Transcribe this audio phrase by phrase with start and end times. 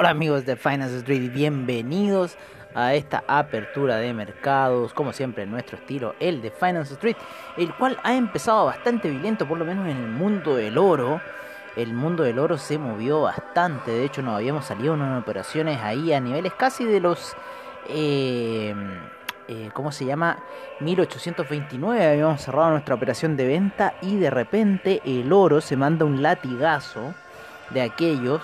[0.00, 2.36] Hola amigos de Finance Street, bienvenidos
[2.72, 7.16] a esta apertura de mercados, como siempre en nuestro estilo, el de Finance Street,
[7.56, 11.20] el cual ha empezado bastante violento, por lo menos en el mundo del oro.
[11.74, 16.12] El mundo del oro se movió bastante, de hecho nos habíamos salido unas operaciones ahí
[16.12, 17.34] a niveles casi de los...
[17.88, 18.72] Eh,
[19.48, 20.38] eh, ¿Cómo se llama?
[20.78, 26.22] 1829 habíamos cerrado nuestra operación de venta y de repente el oro se manda un
[26.22, 27.14] latigazo
[27.70, 28.42] de aquellos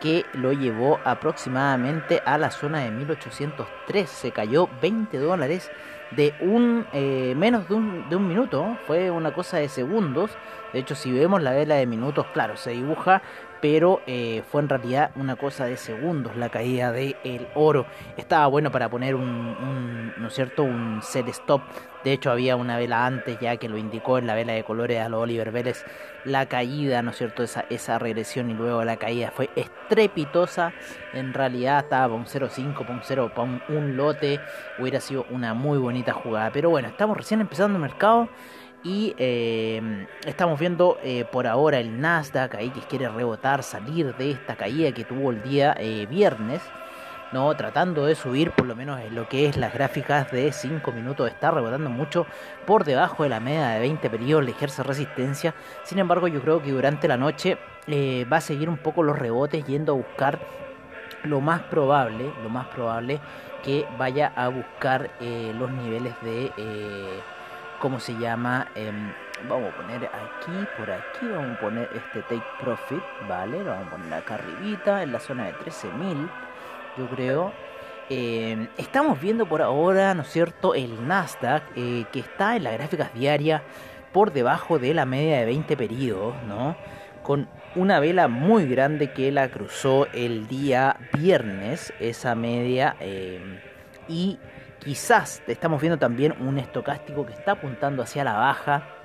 [0.00, 4.08] que lo llevó aproximadamente a la zona de 1803.
[4.08, 5.70] Se cayó 20 dólares
[6.10, 8.78] de un eh, menos de un, de un minuto.
[8.86, 10.30] Fue una cosa de segundos.
[10.72, 13.22] De hecho, si vemos la vela de minutos, claro, se dibuja
[13.60, 17.86] pero eh, fue en realidad una cosa de segundos la caída del el oro.
[18.16, 20.62] Estaba bueno para poner un, ¿no es cierto?
[20.62, 21.62] un sell stop.
[22.04, 25.00] De hecho, había una vela antes ya que lo indicó en la vela de colores
[25.00, 25.84] a los Oliver Vélez.
[26.24, 27.42] La caída, ¿no es cierto?
[27.42, 30.72] Esa, esa regresión y luego la caída fue estrepitosa.
[31.12, 34.40] En realidad estaba un 0.5, para un 0, para un lote.
[34.78, 36.50] Hubiera sido una muy bonita jugada.
[36.52, 38.28] Pero bueno, estamos recién empezando el mercado.
[38.84, 44.30] Y eh, estamos viendo eh, por ahora el Nasdaq ahí que quiere rebotar, salir de
[44.30, 46.62] esta caída que tuvo el día eh, viernes.
[47.32, 50.92] No, tratando de subir por lo menos en lo que es las gráficas de 5
[50.92, 52.24] minutos, está rebotando mucho
[52.66, 55.54] por debajo de la media de 20 periodos, le ejerce resistencia.
[55.82, 57.58] Sin embargo, yo creo que durante la noche
[58.32, 60.38] va a seguir un poco los rebotes yendo a buscar
[61.24, 63.20] lo más probable, lo más probable
[63.62, 66.50] que vaya a buscar los niveles de
[67.78, 68.68] ¿cómo se llama?
[68.74, 69.12] Em,
[69.48, 73.62] vamos a poner aquí, por aquí, vamos a poner este take profit, ¿vale?
[73.62, 76.28] Lo vamos a poner acá arribita, en la zona de 13.000,
[76.96, 77.52] yo creo.
[78.10, 82.72] Em, estamos viendo por ahora, ¿no es cierto?, el Nasdaq, eh, que está en las
[82.74, 83.62] gráficas diarias
[84.12, 86.76] por debajo de la media de 20 periodos, ¿no?
[87.22, 93.58] Con una vela muy grande que la cruzó el día viernes, esa media, em,
[94.08, 94.38] y
[94.80, 98.97] Quizás estamos viendo también un estocástico que está apuntando hacia la baja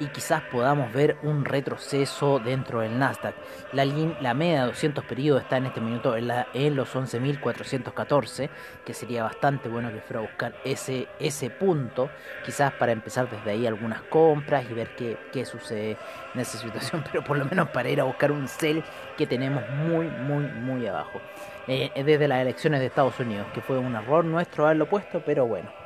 [0.00, 3.34] y quizás podamos ver un retroceso dentro del Nasdaq.
[3.72, 8.48] La, la media de 200 periodos está en este minuto en, en los 11.414,
[8.84, 12.10] que sería bastante bueno que fuera a buscar ese, ese punto,
[12.44, 15.96] quizás para empezar desde ahí algunas compras y ver qué, qué sucede
[16.34, 18.82] en esa situación, pero por lo menos para ir a buscar un sell
[19.16, 21.20] que tenemos muy, muy, muy abajo.
[21.68, 25.46] Eh, desde las elecciones de Estados Unidos, que fue un error nuestro haberlo puesto, pero
[25.46, 25.79] bueno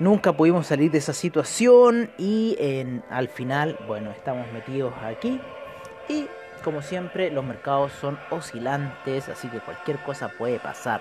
[0.00, 5.40] Nunca pudimos salir de esa situación y en, al final, bueno, estamos metidos aquí.
[6.08, 6.26] Y
[6.64, 11.00] como siempre los mercados son oscilantes, así que cualquier cosa puede pasar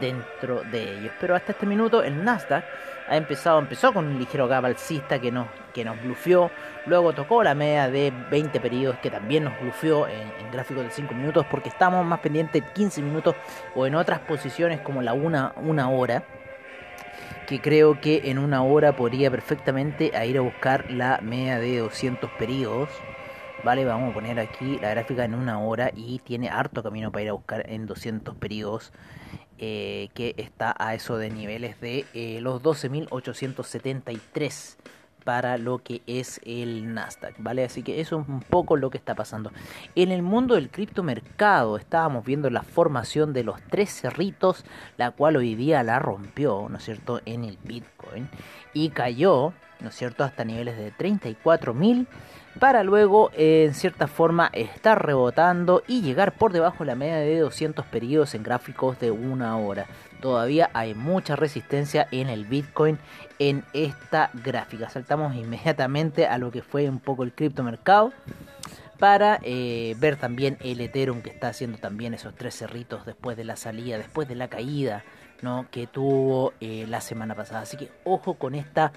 [0.00, 1.12] dentro de ellos.
[1.20, 2.64] Pero hasta este minuto el Nasdaq
[3.06, 6.50] ha empezado, empezó con un ligero gap alcista que nos, que nos blufeó,
[6.86, 11.14] luego tocó la media de 20 periodos que también nos blufeó en, gráficos de 5
[11.14, 13.34] minutos porque estamos más pendientes de 15 minutos
[13.74, 16.22] o en otras posiciones como la una, una hora
[17.46, 22.30] que creo que en una hora podría perfectamente ir a buscar la media de 200
[22.32, 22.88] periodos.
[23.62, 27.22] Vale, vamos a poner aquí la gráfica en una hora y tiene harto camino para
[27.22, 28.92] ir a buscar en 200 periodos.
[29.64, 34.76] Eh, que está a eso de niveles de eh, los 12.873
[35.24, 37.64] para lo que es el Nasdaq, ¿vale?
[37.64, 39.52] Así que eso es un poco lo que está pasando.
[39.94, 44.64] En el mundo del criptomercado estábamos viendo la formación de los tres cerritos,
[44.96, 48.28] la cual hoy día la rompió, ¿no es cierto?, en el Bitcoin
[48.74, 52.06] y cayó, ¿no es cierto?, hasta niveles de 34.000
[52.58, 57.38] para luego en cierta forma estar rebotando y llegar por debajo de la media de
[57.38, 59.86] 200 periodos en gráficos de una hora.
[60.20, 62.98] Todavía hay mucha resistencia en el Bitcoin
[63.38, 64.88] en esta gráfica.
[64.88, 68.12] Saltamos inmediatamente a lo que fue un poco el criptomercado
[68.98, 73.42] para eh, ver también el Ethereum que está haciendo también esos tres cerritos después de
[73.42, 75.02] la salida, después de la caída
[75.40, 75.66] ¿no?
[75.72, 77.62] que tuvo eh, la semana pasada.
[77.62, 78.92] Así que ojo con esta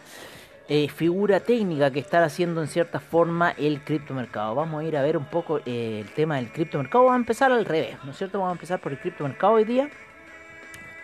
[0.67, 4.55] eh, figura técnica que está haciendo en cierta forma el criptomercado.
[4.55, 7.03] Vamos a ir a ver un poco eh, el tema del criptomercado.
[7.03, 8.39] Vamos a empezar al revés, ¿no es cierto?
[8.39, 9.89] Vamos a empezar por el criptomercado hoy día.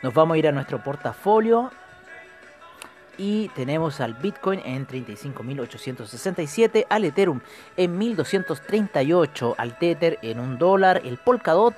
[0.01, 1.71] Nos vamos a ir a nuestro portafolio.
[3.17, 7.41] y tenemos al Bitcoin en 35.867, al Ethereum
[7.77, 11.75] en 1.238, al Tether en un dólar, el Polkadot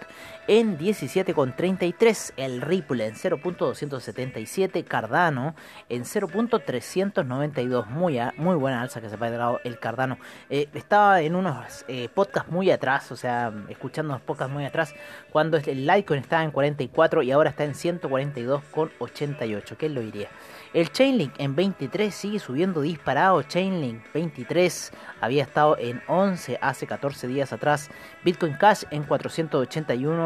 [0.47, 5.55] en 17,33, el Ripple en 0.277, Cardano
[5.89, 10.19] en 0.392, muy, muy buena alza que se ha pegado el Cardano.
[10.49, 14.93] Eh, estaba en unos eh, podcasts muy atrás, o sea, escuchando unos podcasts muy atrás,
[15.31, 20.27] cuando el Litecoin estaba en 44 y ahora está en 142,88, ¿qué lo diría?
[20.73, 23.41] El Chainlink en 23 sigue subiendo disparado.
[23.43, 24.91] Chainlink 23
[25.21, 27.91] había estado en 11 hace 14 días atrás.
[28.23, 29.03] Bitcoin Cash en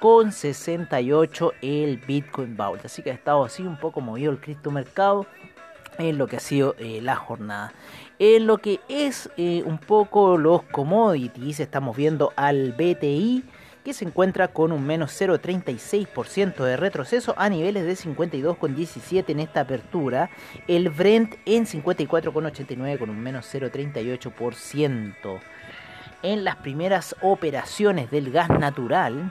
[0.00, 2.84] con 68 el Bitcoin Vault.
[2.84, 5.26] Así que ha estado así un poco movido el criptomercado
[5.98, 7.72] en lo que ha sido eh, la jornada.
[8.18, 13.44] En lo que es eh, un poco los commodities, estamos viendo al BTI
[13.84, 19.60] que se encuentra con un menos 0,36% de retroceso a niveles de 52,17 en esta
[19.60, 20.30] apertura.
[20.66, 25.40] El Brent en 54,89 con un menos 0,38%.
[26.22, 29.30] En las primeras operaciones del gas natural,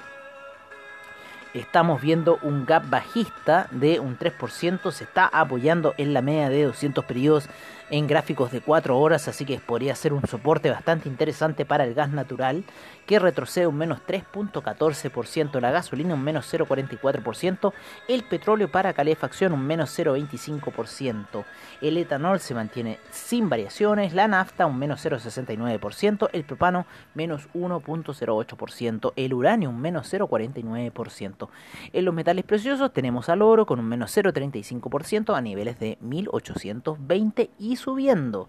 [1.56, 6.66] estamos viendo un gap bajista de un 3%, se está apoyando en la media de
[6.66, 7.50] 200 periodos
[7.90, 11.94] en gráficos de 4 horas, así que podría ser un soporte bastante interesante para el
[11.94, 12.64] gas natural,
[13.06, 17.74] que retrocede un menos 3.14%, la gasolina un menos 0.44%,
[18.08, 21.46] el petróleo para calefacción un menos 0.25%,
[21.82, 29.14] el etanol se mantiene sin variaciones, la nafta un menos 0.69%, el propano menos 1.08%,
[29.16, 31.50] el uranio un menos 0.49%.
[31.92, 37.50] En los metales preciosos tenemos al oro con un menos 0.35% a niveles de 1820
[37.60, 38.48] y subiendo.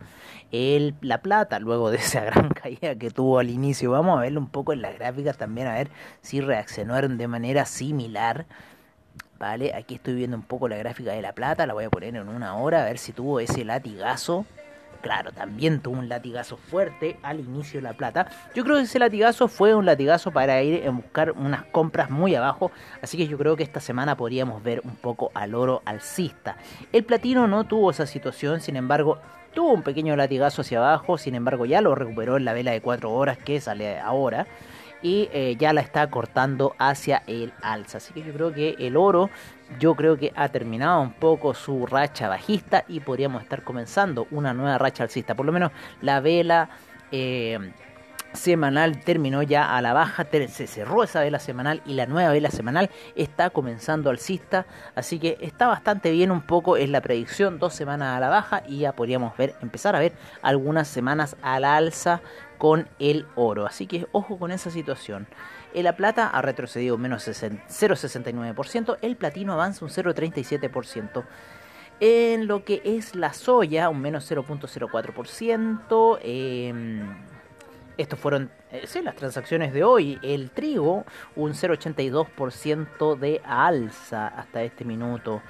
[0.53, 4.41] El, la plata, luego de esa gran caída que tuvo al inicio, vamos a verlo
[4.41, 5.91] un poco en las gráficas también, a ver
[6.21, 8.47] si reaccionaron de manera similar.
[9.39, 12.15] Vale, aquí estoy viendo un poco la gráfica de la plata, la voy a poner
[12.17, 14.47] en una hora, a ver si tuvo ese latigazo
[15.01, 18.27] claro, también tuvo un latigazo fuerte al inicio de la plata.
[18.55, 22.35] Yo creo que ese latigazo fue un latigazo para ir a buscar unas compras muy
[22.35, 22.71] abajo,
[23.03, 26.57] así que yo creo que esta semana podríamos ver un poco al oro alcista.
[26.93, 29.19] El platino no tuvo esa situación, sin embargo,
[29.55, 32.81] tuvo un pequeño latigazo hacia abajo, sin embargo ya lo recuperó en la vela de
[32.81, 34.47] 4 horas que sale ahora
[35.05, 37.99] y eh, ya la está cortando hacia el alza.
[37.99, 39.29] Así que yo creo que el oro,
[39.79, 44.55] yo creo que ha terminado un poco su racha bajista y podríamos estar comenzando una
[44.55, 45.35] nueva racha alcista.
[45.35, 46.71] Por lo menos la vela...
[47.13, 47.73] Eh,
[48.35, 52.51] semanal terminó ya a la baja, se cerró esa vela semanal y la nueva vela
[52.51, 57.75] semanal está comenzando alcista, así que está bastante bien un poco es la predicción, dos
[57.75, 61.77] semanas a la baja y ya podríamos ver, empezar a ver algunas semanas a la
[61.77, 62.21] alza
[62.59, 63.67] con el oro.
[63.67, 65.27] Así que ojo con esa situación.
[65.83, 71.25] La plata ha retrocedido menos 0,69%, el platino avanza un 0,37%.
[72.01, 76.19] En lo que es la soya, un menos 0.04%.
[76.23, 77.03] Eh,
[77.97, 80.19] estos fueron eh, las transacciones de hoy.
[80.23, 81.05] El trigo,
[81.37, 85.43] un 0,82% de alza hasta este minuto.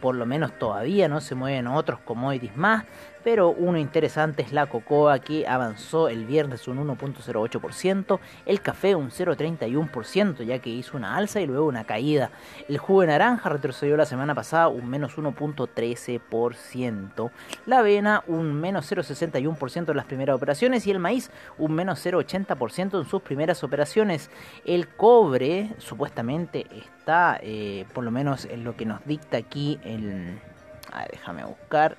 [0.00, 2.84] Por lo menos todavía no se mueven otros commodities más
[3.22, 9.10] pero uno interesante es la cocoa que avanzó el viernes un 1.08%, el café un
[9.10, 12.30] 0.31% ya que hizo una alza y luego una caída,
[12.68, 17.30] el jugo de naranja retrocedió la semana pasada un menos 1.13%,
[17.66, 22.98] la avena un menos 0.61% en las primeras operaciones y el maíz un menos 0.80%
[22.98, 24.30] en sus primeras operaciones,
[24.64, 26.99] el cobre supuestamente está
[27.42, 30.38] eh, por lo menos en lo que nos dicta aquí el...
[31.10, 31.96] déjame buscar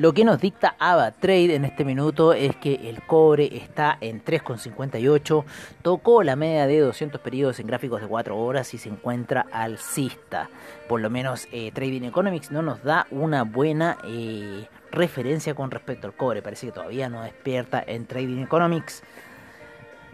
[0.00, 4.24] lo que nos dicta AVA Trade en este minuto es que el cobre está en
[4.24, 5.44] 3,58,
[5.82, 10.48] tocó la media de 200 periodos en gráficos de 4 horas y se encuentra alcista.
[10.88, 16.06] Por lo menos eh, Trading Economics no nos da una buena eh, referencia con respecto
[16.06, 19.02] al cobre, parece que todavía no despierta en Trading Economics.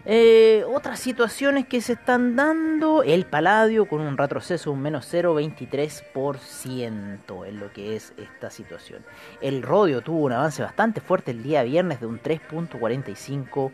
[0.09, 7.45] Eh, otras situaciones que se están dando, el paladio con un retroceso un menos 0,23%
[7.45, 9.03] en lo que es esta situación.
[9.41, 13.71] El rodio tuvo un avance bastante fuerte el día viernes de un 3,45%.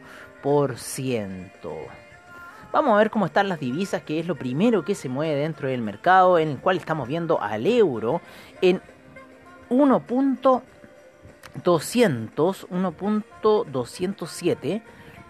[2.71, 5.69] Vamos a ver cómo están las divisas, que es lo primero que se mueve dentro
[5.69, 8.21] del mercado, en el cual estamos viendo al euro
[8.59, 8.81] en
[9.69, 10.63] 1.200,
[12.71, 14.81] 1.207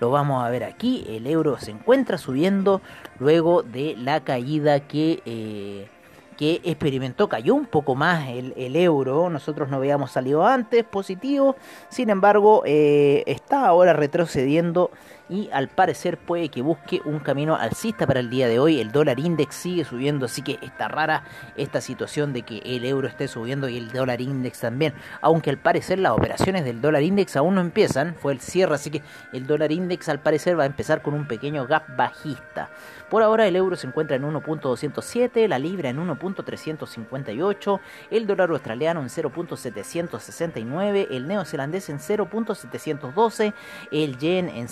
[0.04, 1.06] lo vamos a ver aquí.
[1.08, 2.82] El euro se encuentra subiendo
[3.20, 5.88] luego de la caída que, eh,
[6.36, 7.30] que experimentó.
[7.30, 9.30] Cayó un poco más el, el, euro.
[9.30, 11.56] Nosotros no habíamos salido antes positivo.
[11.88, 14.92] Sin embargo, eh, está ahora retrocediendo
[15.30, 18.80] y al parecer puede que busque un camino alcista para el día de hoy.
[18.80, 21.24] El dólar index sigue subiendo, así que está rara
[21.56, 24.94] esta situación de que el euro esté subiendo y el dólar index también.
[25.22, 28.90] Aunque al parecer las operaciones del dólar index aún no empiezan, fue el cierre, así
[28.90, 29.02] que
[29.32, 32.70] el dólar index al parecer va a empezar con un pequeño gap bajista.
[33.10, 39.02] Por ahora el euro se encuentra en 1.207, la libra en 1.358, el dólar australiano
[39.02, 43.54] en 0.769, el neozelandés en 0.712,
[43.92, 44.68] el yen en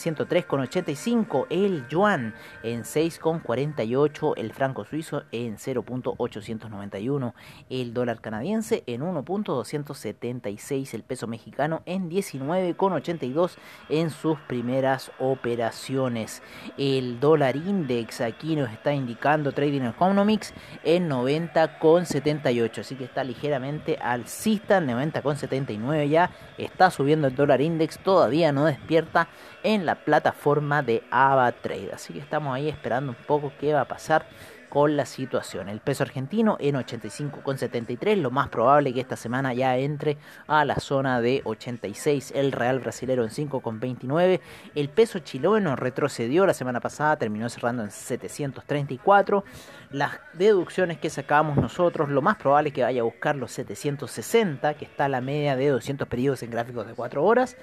[0.48, 2.34] 103.85, el yuan
[2.64, 7.34] en 6.48, el franco suizo en 0.891,
[7.70, 13.52] el dólar canadiense en 1.276, el peso mexicano en 19.82
[13.90, 16.42] en sus primeras operaciones.
[16.78, 22.80] El dólar index aquí nos está indicando Trading Economics en 90,78.
[22.80, 26.32] Así que está ligeramente alcista, 90,79 ya.
[26.58, 29.28] Está subiendo el dólar index, todavía no despierta
[29.64, 31.92] en la plataforma de AvaTrade.
[31.94, 34.26] Así que estamos ahí esperando un poco qué va a pasar
[34.72, 35.68] con la situación.
[35.68, 40.80] El peso argentino en 85,73, lo más probable que esta semana ya entre a la
[40.80, 44.40] zona de 86, el real brasilero en 5,29,
[44.74, 46.46] el peso chileno retrocedió.
[46.46, 49.44] La semana pasada, terminó cerrando en 734,
[49.90, 54.76] las deducciones que sacamos nosotros, lo más probable es que vaya a buscar los 760,
[54.76, 57.58] que está la media de 200 periodos en gráficos de 4 horas,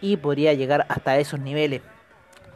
[0.00, 1.82] y podría llegar hasta esos niveles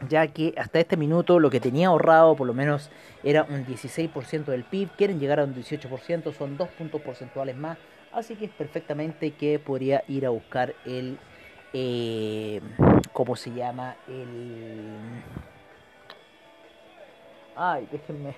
[0.09, 2.89] ya que hasta este minuto lo que tenía ahorrado por lo menos
[3.23, 7.77] era un 16% del PIB, quieren llegar a un 18%, son dos puntos porcentuales más,
[8.11, 11.17] así que es perfectamente que podría ir a buscar el,
[11.73, 12.61] eh,
[13.11, 13.95] ¿cómo se llama?
[14.07, 14.97] El...
[17.55, 18.35] Ay, déjenme.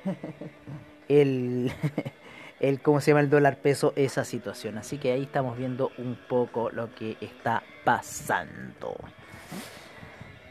[1.08, 1.72] el...
[2.60, 6.18] el cómo se llama el dólar peso esa situación así que ahí estamos viendo un
[6.28, 8.96] poco lo que está pasando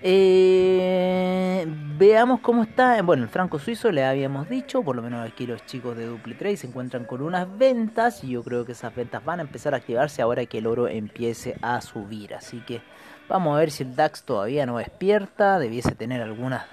[0.07, 1.65] eh,
[1.97, 3.01] veamos cómo está.
[3.01, 6.59] Bueno, el franco suizo le habíamos dicho, por lo menos aquí los chicos de Trade
[6.59, 9.79] se encuentran con unas ventas y yo creo que esas ventas van a empezar a
[9.79, 12.35] activarse ahora que el oro empiece a subir.
[12.35, 12.83] Así que
[13.31, 16.67] vamos a ver si el DAX todavía no despierta, debiese tener algunas.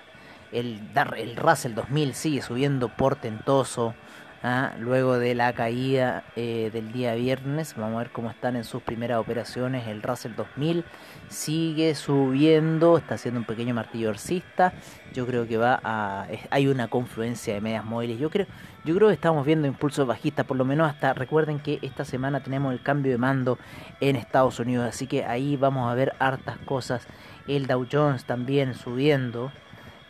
[0.51, 0.81] El,
[1.15, 3.95] el Russell 2000 sigue subiendo portentoso.
[4.43, 4.73] ¿Ah?
[4.79, 7.75] luego de la caída eh, del día viernes.
[7.75, 9.87] Vamos a ver cómo están en sus primeras operaciones.
[9.87, 10.83] El Russell 2000
[11.29, 14.73] sigue subiendo, está haciendo un pequeño martillo alcista.
[15.13, 16.27] Yo creo que va a.
[16.49, 18.19] Hay una confluencia de medias móviles.
[18.19, 18.47] Yo creo,
[18.85, 21.13] yo creo que estamos viendo impulsos bajistas, por lo menos hasta.
[21.13, 23.57] Recuerden que esta semana tenemos el cambio de mando
[23.99, 27.07] en Estados Unidos, así que ahí vamos a ver hartas cosas.
[27.47, 29.51] El Dow Jones también subiendo.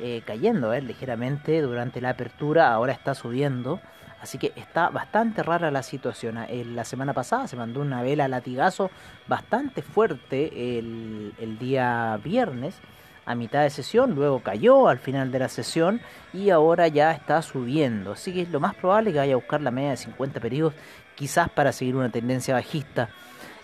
[0.04, 3.80] Eh, cayendo eh, ligeramente durante la apertura, ahora está subiendo.
[4.22, 6.38] Así que está bastante rara la situación.
[6.48, 8.92] Eh, la semana pasada se mandó una vela latigazo
[9.28, 12.80] bastante fuerte el, el día viernes
[13.26, 16.02] a mitad de sesión, luego cayó al final de la sesión
[16.34, 18.14] y ahora ya está subiendo.
[18.14, 20.74] Así que es lo más probable que vaya a buscar la media de 50 periodos,
[21.16, 23.10] quizás para seguir una tendencia bajista.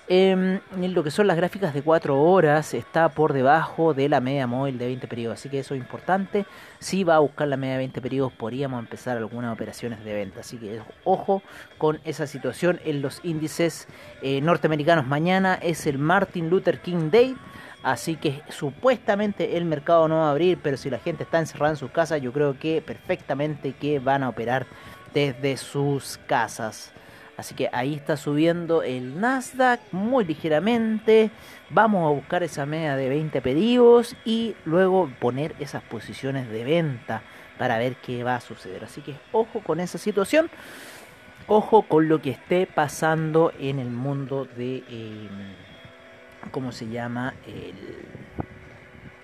[0.10, 4.22] Em, en lo que son las gráficas de 4 horas está por debajo de la
[4.22, 6.46] media móvil de 20 periodos, así que eso es importante.
[6.80, 10.40] Si va a buscar la media de 20 periodos, podríamos empezar algunas operaciones de venta.
[10.40, 11.42] Así que ojo
[11.78, 13.90] con esa situación en los índices
[14.22, 15.06] eh, norteamericanos.
[15.06, 17.36] Mañana es el Martin Luther King Day.
[17.84, 21.74] Así que supuestamente el mercado no va a abrir, pero si la gente está encerrada
[21.74, 24.66] en sus casas, yo creo que perfectamente que van a operar
[25.14, 26.94] desde sus casas.
[27.38, 31.30] Así que ahí está subiendo el Nasdaq muy ligeramente.
[31.70, 37.22] Vamos a buscar esa media de 20 pedidos y luego poner esas posiciones de venta
[37.60, 38.84] para ver qué va a suceder.
[38.84, 40.50] Así que ojo con esa situación.
[41.46, 44.84] Ojo con lo que esté pasando en el mundo de...
[44.90, 45.30] Eh,
[46.52, 47.34] ¿Cómo se llama?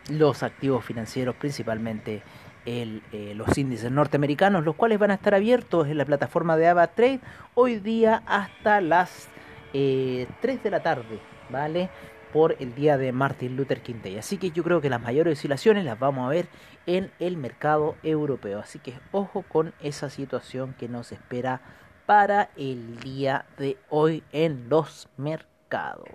[0.10, 2.24] los activos financieros principalmente
[2.66, 7.20] eh, los índices norteamericanos, los cuales van a estar abiertos en la plataforma de AvaTrade
[7.56, 9.28] hoy día hasta las
[9.72, 11.90] 3 eh, de la tarde, ¿vale?
[12.34, 14.18] por el día de Martin Luther King Day.
[14.18, 16.48] Así que yo creo que las mayores oscilaciones las vamos a ver
[16.88, 18.60] en el mercado europeo.
[18.60, 21.62] Así que ojo con esa situación que nos espera
[22.08, 26.10] para el día de hoy en los mercados.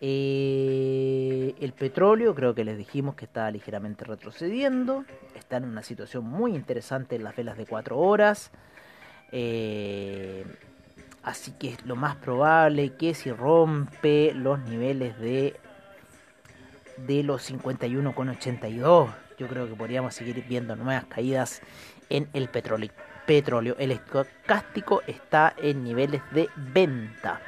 [0.00, 5.04] Eh, el petróleo creo que les dijimos que está ligeramente retrocediendo.
[5.34, 8.50] Está en una situación muy interesante en las velas de 4 horas.
[9.32, 10.44] Eh,
[11.22, 15.56] así que es lo más probable que si rompe los niveles de,
[16.98, 21.62] de los 51,82, yo creo que podríamos seguir viendo nuevas caídas
[22.10, 22.90] en el petróleo.
[23.26, 23.74] petróleo.
[23.78, 27.40] El estocástico está en niveles de venta.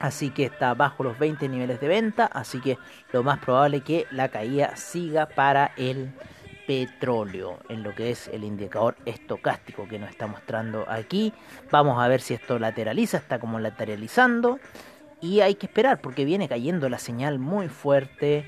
[0.00, 2.24] Así que está bajo los 20 niveles de venta.
[2.26, 2.78] Así que
[3.12, 6.10] lo más probable es que la caída siga para el
[6.66, 11.34] petróleo en lo que es el indicador estocástico que nos está mostrando aquí.
[11.70, 14.58] Vamos a ver si esto lateraliza, está como lateralizando.
[15.20, 18.46] Y hay que esperar porque viene cayendo la señal muy fuerte.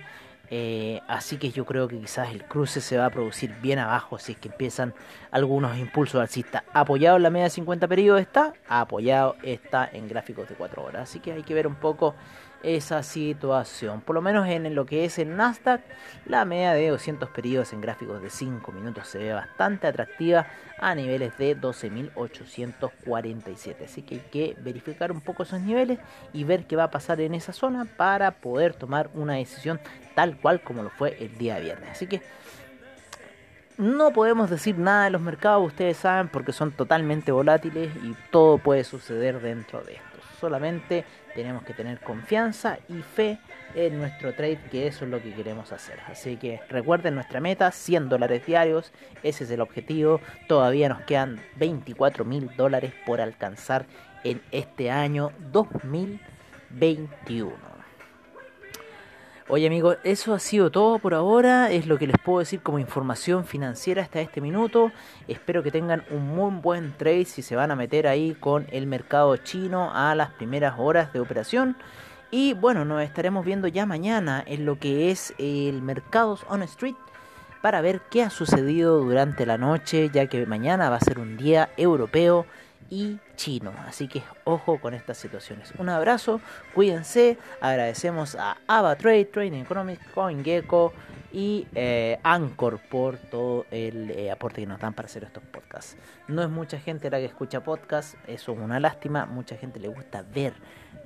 [0.55, 4.19] Eh, así que yo creo que quizás el cruce se va a producir bien abajo
[4.19, 4.93] si es que empiezan
[5.31, 6.63] algunos impulsos alcistas.
[6.75, 11.09] Apoyado en la media de 50 periodos está, apoyado está en gráficos de 4 horas.
[11.09, 12.15] Así que hay que ver un poco
[12.63, 14.01] esa situación.
[14.01, 15.83] Por lo menos en lo que es el Nasdaq,
[16.27, 20.47] la media de 200 periodos en gráficos de 5 minutos se ve bastante atractiva
[20.79, 23.85] a niveles de 12.847.
[23.85, 25.99] Así que hay que verificar un poco esos niveles
[26.33, 29.81] y ver qué va a pasar en esa zona para poder tomar una decisión
[30.15, 31.91] tal cual como lo fue el día viernes.
[31.91, 32.23] Así que
[33.79, 38.59] no podemos decir nada de los mercados, ustedes saben, porque son totalmente volátiles y todo
[38.59, 40.19] puede suceder dentro de esto.
[40.41, 41.05] Solamente
[41.35, 43.39] tenemos que tener confianza y fe
[43.75, 45.99] en nuestro trade, que eso es lo que queremos hacer.
[46.07, 50.21] Así que recuerden nuestra meta, 100 dólares diarios, ese es el objetivo.
[50.47, 53.87] Todavía nos quedan 24 mil dólares por alcanzar
[54.25, 57.72] en este año 2021.
[59.49, 62.79] Oye amigos, eso ha sido todo por ahora, es lo que les puedo decir como
[62.79, 64.93] información financiera hasta este minuto.
[65.27, 68.87] Espero que tengan un muy buen trade si se van a meter ahí con el
[68.87, 71.77] mercado chino a las primeras horas de operación.
[72.31, 76.95] Y bueno, nos estaremos viendo ya mañana en lo que es el Mercados on Street
[77.61, 81.37] para ver qué ha sucedido durante la noche, ya que mañana va a ser un
[81.37, 82.47] día europeo
[82.93, 83.73] y chino.
[83.89, 85.73] Así que ojo con estas situaciones.
[85.79, 86.43] Un abrazo,
[86.75, 87.39] cuídense.
[87.63, 90.93] Agradecemos a AvaTrade, Trading Economics, CoinGecko
[91.33, 95.97] y eh, Anchor por todo el eh, aporte que nos dan para hacer estos podcasts.
[96.29, 99.27] No es mucha gente la que escucha podcasts, eso es una lástima.
[99.27, 100.55] Mucha gente le gusta ver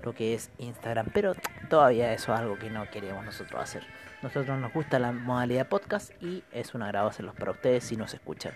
[0.03, 1.35] lo que es Instagram, pero
[1.69, 3.85] todavía eso es algo que no queremos nosotros hacer.
[4.23, 8.15] Nosotros nos gusta la modalidad podcast y es un agrado hacerlos para ustedes si nos
[8.15, 8.53] escuchan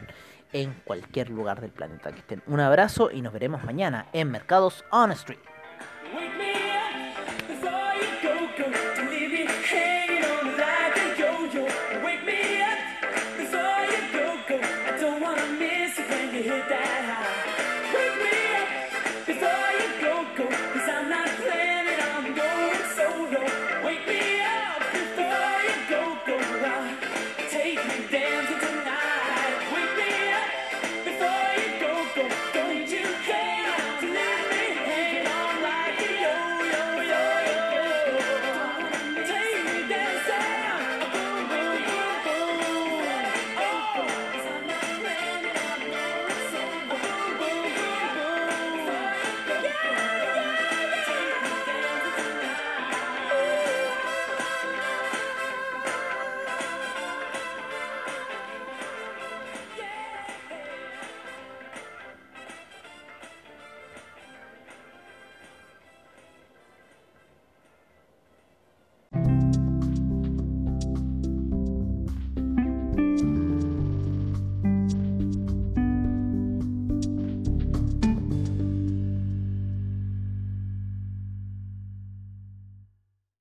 [0.52, 2.42] en cualquier lugar del planeta que estén.
[2.46, 5.49] Un abrazo y nos veremos mañana en Mercados on Street.